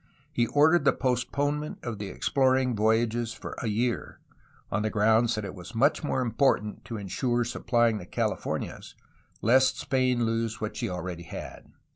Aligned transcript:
He 0.33 0.47
ordered 0.47 0.83
the 0.83 0.93
post 0.93 1.31
ponement 1.31 1.77
of 1.83 1.99
the 1.99 2.07
exploring 2.07 2.75
voyages 2.75 3.33
for 3.33 3.53
a 3.61 3.67
year, 3.67 4.19
on 4.71 4.81
the 4.81 4.89
ground 4.89 5.29
that 5.29 5.45
it 5.45 5.53
was 5.53 5.75
much 5.75 6.03
more 6.03 6.21
important 6.21 6.83
to 6.85 6.97
ensure 6.97 7.43
supplying 7.43 7.99
the 7.99 8.07
Californias, 8.07 8.95
lest 9.43 9.77
Spain 9.77 10.25
lose 10.25 10.59
what 10.59 10.75
she 10.75 10.89
already 10.89 11.21
had. 11.21 11.71